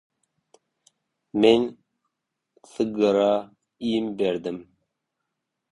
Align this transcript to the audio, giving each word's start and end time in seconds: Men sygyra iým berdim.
Men 1.41 1.61
sygyra 2.71 3.31
iým 3.87 4.05
berdim. 4.17 4.57